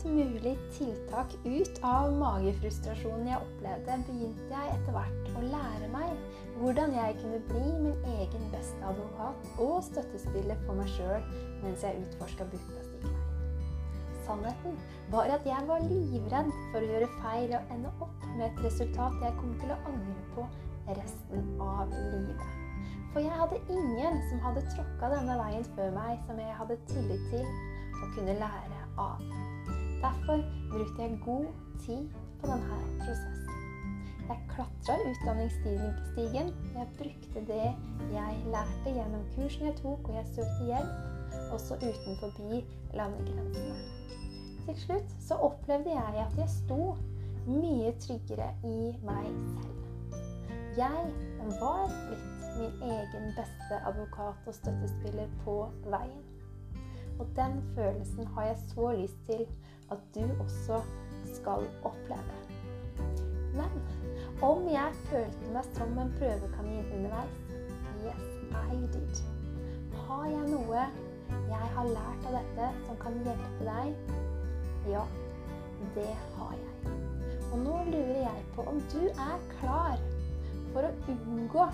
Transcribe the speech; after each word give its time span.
alt 0.00 0.12
mulig 0.12 0.58
tiltak 0.78 1.34
ut 1.44 1.80
av 1.84 2.12
magefrustrasjonen 2.16 3.26
jeg 3.28 3.40
opplevde, 3.44 3.96
begynte 4.06 4.46
jeg 4.48 4.72
etter 4.72 4.94
hvert 4.94 5.26
å 5.36 5.42
lære 5.44 5.88
meg 5.92 6.38
hvordan 6.60 6.94
jeg 6.94 7.16
kunne 7.18 7.40
bli 7.50 7.72
min 7.82 8.06
egen 8.14 8.46
beste 8.52 8.80
advokat 8.86 9.60
og 9.60 9.82
støttespiller 9.84 10.56
for 10.64 10.78
meg 10.78 10.88
sjøl 10.94 11.26
mens 11.60 11.84
jeg 11.84 12.00
utforska 12.06 12.46
bukplastikkveien. 12.52 13.28
Sannheten 14.24 14.80
var 15.12 15.34
at 15.34 15.44
jeg 15.48 15.68
var 15.68 15.84
livredd 15.84 16.50
for 16.72 16.80
å 16.80 16.90
gjøre 16.94 17.12
feil 17.20 17.54
og 17.58 17.76
ende 17.76 17.92
opp 18.00 18.26
med 18.38 18.46
et 18.48 18.64
resultat 18.70 19.20
jeg 19.20 19.36
kom 19.42 19.54
til 19.60 19.74
å 19.74 19.80
angre 19.90 20.26
på 20.36 20.48
resten 20.88 21.54
av 21.60 21.92
livet. 21.92 22.58
For 23.12 23.20
jeg 23.20 23.36
hadde 23.36 23.60
ingen 23.68 24.20
som 24.30 24.44
hadde 24.46 24.64
tråkka 24.70 25.12
denne 25.12 25.36
veien 25.42 25.72
før 25.74 25.92
meg, 25.98 26.20
som 26.28 26.40
jeg 26.40 26.60
hadde 26.62 26.82
tillit 26.88 27.32
til 27.34 27.48
og 28.00 28.14
kunne 28.16 28.38
lære 28.40 28.84
av. 28.96 29.24
Derfor 30.00 30.44
brukte 30.72 31.02
jeg 31.02 31.20
god 31.24 31.46
tid 31.84 32.08
på 32.40 32.46
denne 32.46 32.80
prosessen. 33.00 33.36
Jeg 34.30 34.38
klatra 34.48 34.94
utdanningsstigen. 35.10 36.52
Jeg 36.74 36.86
brukte 36.98 37.40
det 37.52 37.68
jeg 38.12 38.42
lærte 38.54 38.92
gjennom 38.96 39.24
kursene 39.34 39.70
jeg 39.70 39.76
tok, 39.82 40.08
og 40.08 40.14
jeg 40.14 40.26
søkte 40.34 40.68
hjelp, 40.70 40.92
også 41.52 41.74
utenfor 41.74 42.30
landegrensene. 42.94 43.74
Til 44.66 44.80
slutt 44.84 45.14
så 45.20 45.34
opplevde 45.34 45.90
jeg 45.90 46.26
at 46.26 46.38
jeg 46.38 46.48
sto 46.48 46.94
mye 47.46 47.92
tryggere 48.00 48.50
i 48.64 48.80
meg 49.04 49.26
selv. 49.56 49.80
Jeg 50.78 51.12
var 51.60 51.90
blitt 52.06 52.44
min 52.60 52.90
egen 52.92 53.32
beste 53.36 53.80
advokat 53.88 54.46
og 54.46 54.54
støttespiller 54.54 55.32
på 55.44 55.56
veien. 55.90 56.22
Og 57.20 57.26
den 57.36 57.60
følelsen 57.74 58.26
har 58.34 58.46
jeg 58.48 58.56
så 58.68 58.92
lyst 58.96 59.18
til 59.26 59.46
at 59.92 59.98
du 60.14 60.24
også 60.42 60.80
skal 61.34 61.66
oppleve. 61.82 62.36
Men 63.54 63.82
om 64.42 64.64
jeg 64.72 64.92
følte 65.10 65.52
meg 65.52 65.66
som 65.76 65.98
en 65.98 66.12
prøvekanin 66.18 66.92
underveis 66.96 67.38
Yes, 68.00 68.22
I 68.72 68.78
did. 68.92 69.18
Har 70.06 70.24
jeg 70.32 70.46
noe 70.48 70.84
jeg 71.50 71.66
har 71.74 71.90
lært 71.90 72.28
av 72.30 72.36
dette 72.38 72.68
som 72.86 72.96
kan 73.02 73.18
hjelpe 73.26 73.66
deg? 73.66 74.14
Ja, 74.88 75.02
det 75.94 76.08
har 76.38 76.54
jeg. 76.56 76.94
Og 77.50 77.58
nå 77.66 77.76
lurer 77.90 78.22
jeg 78.22 78.46
på 78.54 78.64
om 78.72 78.80
du 78.94 79.02
er 79.10 79.44
klar 79.58 80.00
for 80.72 80.88
å 80.88 80.94
unngå 81.12 81.68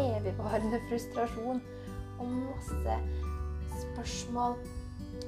evigvarende 0.00 0.80
frustrasjon 0.88 1.60
og 2.22 2.32
masse 2.32 2.96
spørsmål 3.80 4.56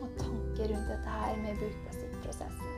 og 0.01 0.09
tanker 0.21 0.73
rundt 0.73 0.91
dette 0.91 1.17
her 1.19 1.39
med 1.43 1.61
bukplastikkprosessen. 1.63 2.75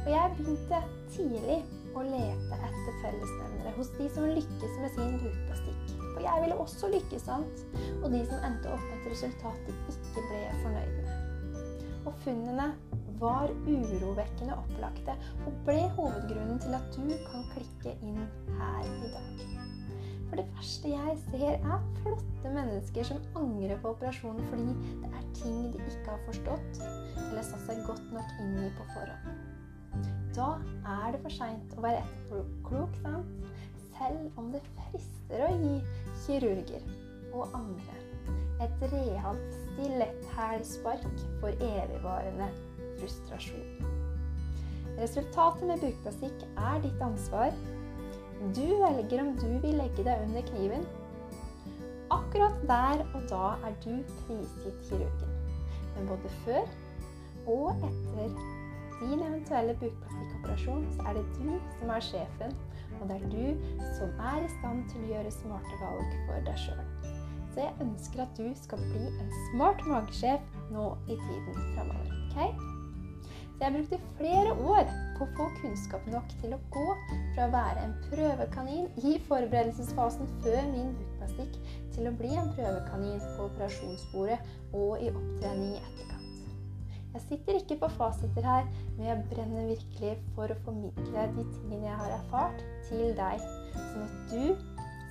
Og 0.00 0.10
jeg 0.14 0.34
begynte 0.38 0.82
tidlig 1.12 1.58
å 1.98 2.04
lete 2.06 2.58
etter 2.68 3.00
fellesnevnere 3.02 3.72
hos 3.76 3.90
de 3.98 4.06
som 4.14 4.28
lykkes 4.30 4.76
med 4.80 4.94
sin 4.94 5.18
bukplastikk. 5.22 5.96
For 6.04 6.22
jeg 6.24 6.44
ville 6.44 6.60
også 6.62 6.92
lykkes, 6.94 7.26
sant? 7.26 7.64
Og 8.00 8.08
de 8.12 8.22
som 8.28 8.46
endte 8.46 8.72
opp 8.72 8.86
med 8.86 8.96
et 9.00 9.10
resultat 9.14 9.66
de 9.66 9.76
ikke 9.92 10.24
ble 10.30 10.40
fornøyd 10.62 10.96
med. 10.96 11.10
Og 12.08 12.16
funnene 12.24 12.70
var 13.20 13.52
urovekkende 13.66 14.56
opplagte 14.56 15.16
og 15.44 15.56
ble 15.66 15.82
hovedgrunnen 15.98 16.60
til 16.62 16.76
at 16.78 16.94
du 16.96 17.10
kan 17.28 17.44
klikke 17.52 17.96
inn 18.00 18.22
her 18.56 18.86
i 18.88 19.10
dag. 19.12 19.42
For 20.30 20.38
det 20.38 20.46
verste 20.54 20.92
jeg 20.92 21.16
ser, 21.26 21.56
er 21.58 21.86
flotte 22.00 22.52
mennesker 22.54 23.06
som 23.08 23.22
angrer 23.38 23.80
på 23.82 23.90
operasjonen 23.96 24.46
fordi 24.48 24.74
det 25.02 25.10
er 25.10 25.30
ting 25.40 25.56
de 25.74 25.82
ikke 25.82 26.06
har 26.06 26.20
forstått 26.28 26.82
eller 27.26 27.46
satt 27.46 27.64
seg 27.66 27.82
godt 27.88 28.12
nok 28.14 28.36
inn 28.44 28.54
i 28.62 28.70
på 28.78 28.86
forhånd. 28.94 29.40
Da 30.36 30.52
er 30.86 31.16
det 31.16 31.22
for 31.24 31.34
seint 31.34 31.74
å 31.74 31.82
være 31.82 32.04
etterklok, 32.06 32.94
sant? 33.02 33.34
Selv 33.98 34.38
om 34.40 34.52
det 34.54 34.62
frister 34.78 35.42
å 35.44 35.50
gi 35.58 35.74
kirurger 36.22 36.86
og 37.34 37.50
andre 37.58 37.98
et 38.60 38.82
realt 38.92 39.54
stiletthælspark 39.56 41.22
for 41.40 41.48
evigvarende 41.64 42.48
frustrasjon. 43.00 43.86
Resultatet 45.00 45.64
med 45.64 45.80
bukplastikk 45.80 46.42
er 46.60 46.82
ditt 46.84 47.04
ansvar 47.04 47.56
du 48.56 48.66
velger 48.80 49.22
om 49.22 49.34
du 49.36 49.48
vil 49.62 49.76
legge 49.76 50.04
deg 50.06 50.24
under 50.26 50.46
kniven. 50.48 50.86
Akkurat 52.10 52.56
der 52.68 53.04
og 53.14 53.26
da 53.30 53.50
er 53.68 53.76
du 53.84 53.92
prisgitt 54.22 54.80
kirurgen. 54.88 55.36
Men 55.96 56.08
både 56.08 56.32
før 56.44 56.64
og 57.50 57.84
etter 57.86 58.34
din 59.00 59.22
eventuelle 59.24 59.76
bukplastikkoperasjon, 59.80 60.88
så 60.96 61.06
er 61.08 61.12
det 61.18 61.24
du 61.38 61.52
som 61.78 61.92
er 61.94 62.04
sjefen, 62.04 62.56
og 63.00 63.08
det 63.08 63.16
er 63.16 63.30
du 63.32 63.46
som 63.98 64.24
er 64.32 64.44
i 64.44 64.50
stand 64.58 64.82
til 64.90 65.04
å 65.04 65.12
gjøre 65.14 65.36
smarte 65.36 65.78
valg 65.80 66.18
for 66.26 66.48
deg 66.48 66.60
sjøl. 66.64 66.82
Så 67.50 67.64
jeg 67.64 67.86
ønsker 67.86 68.24
at 68.24 68.36
du 68.38 68.50
skal 68.56 68.84
bli 68.90 69.06
en 69.08 69.32
smart 69.50 69.86
magesjef 69.88 70.60
nå 70.70 70.92
i 71.08 71.16
tiden 71.16 71.64
framover. 71.74 72.12
Okay? 72.30 72.79
Så 73.60 73.66
jeg 73.66 73.74
brukte 73.74 73.96
flere 74.16 74.52
år 74.72 74.86
på 75.18 75.26
å 75.26 75.32
få 75.36 75.46
kunnskap 75.58 76.06
nok 76.08 76.30
til 76.40 76.54
å 76.56 76.58
gå 76.72 76.84
fra 77.34 77.44
å 77.44 77.50
være 77.52 77.82
en 77.84 77.92
prøvekanin 78.06 78.86
i 79.04 79.12
forberedelsesfasen 79.26 80.30
før 80.40 80.62
min 80.70 80.94
bukplastikk 80.96 81.58
til 81.92 82.08
å 82.08 82.14
bli 82.16 82.30
en 82.40 82.48
prøvekanin 82.56 83.20
på 83.34 83.50
operasjonsbordet 83.50 84.40
og 84.72 85.04
i 85.04 85.12
opptrening 85.12 85.76
i 85.76 85.82
etterkant. 85.82 86.40
Jeg 87.12 87.26
sitter 87.26 87.60
ikke 87.60 87.80
på 87.84 87.92
fasiter 87.98 88.48
her, 88.48 88.72
men 88.96 89.10
jeg 89.10 89.28
brenner 89.34 89.70
virkelig 89.74 90.16
for 90.32 90.48
å 90.48 90.60
formidle 90.64 91.28
de 91.36 91.48
tingene 91.52 91.90
jeg 91.90 92.00
har 92.00 92.16
erfart, 92.16 92.66
til 92.88 93.12
deg, 93.20 93.48
sånn 93.76 94.08
at 94.08 94.20
du 94.32 94.44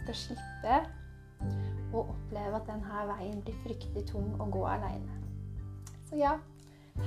skal 0.01 0.23
slippe 0.25 0.83
å 1.93 2.07
oppleve 2.07 2.57
at 2.57 2.71
denne 2.73 3.09
veien 3.13 3.43
blir 3.45 3.61
fryktelig 3.61 4.09
tung 4.09 4.33
å 4.41 4.49
gå 4.49 4.65
aleine. 4.73 5.21
Så 6.09 6.17
ja, 6.17 6.39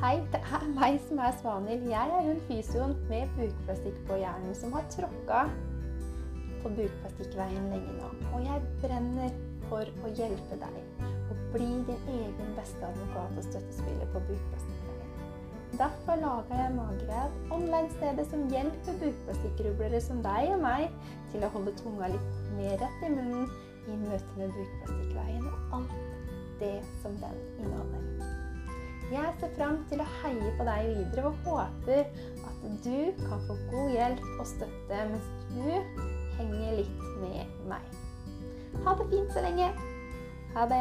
Hei, 0.00 0.16
det 0.32 0.40
er 0.40 0.64
meg 0.72 0.96
som 1.06 1.20
er 1.20 1.34
Svanhild. 1.36 1.84
Jeg 1.90 2.12
er 2.16 2.24
hun 2.26 2.40
fysioen 2.48 2.94
med 3.10 3.30
bukplastikk 3.36 3.98
på 4.08 4.16
hjernen 4.22 4.54
som 4.56 4.72
har 4.76 4.86
tråkka 4.94 5.42
på 6.62 6.72
bukplastikkveien 6.78 7.68
lenge 7.70 7.96
nå. 7.98 8.08
Og 8.32 8.46
jeg 8.46 8.64
brenner 8.82 9.36
for 9.68 9.86
å 10.02 10.12
hjelpe 10.16 10.58
deg 10.62 11.04
å 11.04 11.38
bli 11.52 11.68
din 11.90 12.08
egen 12.14 12.54
beste 12.56 12.88
advokat 12.88 13.36
og 13.36 13.46
støttespiller 13.50 14.10
på 14.14 14.24
bukplastikkveien. 14.30 14.92
Derfor 15.82 16.20
lager 16.20 16.62
jeg 16.64 16.76
Magrev, 16.76 17.38
online-stedet 17.56 18.28
som 18.30 18.46
hjelper 18.52 19.00
bukplastikkrublere 19.06 20.00
som 20.04 20.20
deg 20.24 20.54
og 20.56 20.62
meg 20.64 20.88
til 21.32 21.44
å 21.44 21.52
holde 21.54 21.76
tunga 21.80 22.12
litt 22.12 22.38
mer 22.58 22.78
rett 22.80 23.08
i 23.08 23.12
munnen 23.16 23.50
i 23.88 23.98
møte 24.06 24.38
med 24.38 24.54
bukplastikkveien 24.56 25.50
og 25.52 25.76
alt 25.80 25.98
det 26.62 26.78
som 27.02 27.18
den 27.22 27.44
inneholder. 27.58 28.41
Jeg 29.12 29.32
ser 29.40 29.50
fram 29.58 29.74
til 29.90 30.00
å 30.00 30.06
heie 30.22 30.52
på 30.56 30.64
deg 30.64 30.86
videre 30.88 31.28
og 31.28 31.40
håper 31.44 32.06
at 32.48 32.62
du 32.84 33.00
kan 33.18 33.42
få 33.44 33.56
god 33.68 33.90
hjelp 33.92 34.22
og 34.38 34.46
støtte 34.48 35.00
mens 35.10 35.26
du 35.50 35.66
henger 36.38 36.78
litt 36.78 37.02
med 37.20 37.58
meg. 37.68 37.90
Ha 38.86 38.94
det 38.96 39.10
fint 39.10 39.34
så 39.34 39.44
lenge. 39.44 39.68
Ha 40.54 40.64
det. 40.70 40.80